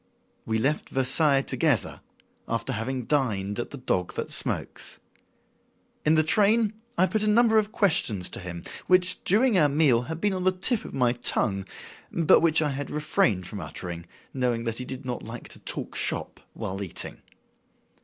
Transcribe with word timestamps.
We 0.47 0.57
left 0.57 0.89
Versailles 0.89 1.43
together, 1.43 2.01
after 2.47 2.73
having 2.73 3.05
dined 3.05 3.59
at 3.59 3.69
"The 3.69 3.77
Dog 3.77 4.15
That 4.15 4.31
Smokes." 4.31 4.99
In 6.03 6.15
the 6.15 6.23
train 6.23 6.73
I 6.97 7.05
put 7.05 7.21
a 7.21 7.27
number 7.29 7.59
of 7.59 7.71
questions 7.71 8.27
to 8.31 8.39
him 8.39 8.63
which, 8.87 9.23
during 9.23 9.59
our 9.59 9.69
meal, 9.69 10.01
had 10.01 10.19
been 10.19 10.33
on 10.33 10.43
the 10.43 10.53
tip 10.53 10.85
of 10.85 10.95
my 10.95 11.13
tongue, 11.13 11.65
but 12.11 12.39
which 12.39 12.63
I 12.63 12.71
had 12.71 12.89
refrained 12.89 13.45
from 13.45 13.61
uttering, 13.61 14.07
knowing 14.33 14.65
he 14.65 14.85
did 14.85 15.05
not 15.05 15.21
like 15.21 15.49
to 15.49 15.59
talk 15.59 15.93
"shop" 15.95 16.39
while 16.55 16.81
eating. 16.81 17.21